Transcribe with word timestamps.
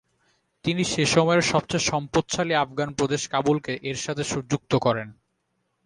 তিনি 0.65 0.83
সেসময়ের 0.83 1.43
সবচেয়ে 1.43 1.87
সম্পদশালী 1.89 2.53
আফগান 2.55 2.89
প্রদেশ 2.93 3.21
কাবুলকে 3.27 3.73
এর 3.83 3.95
সাথে 3.95 4.23
যুক্ত 4.49 4.71
করেন। 4.75 5.07